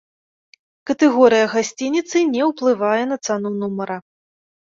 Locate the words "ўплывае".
2.49-3.03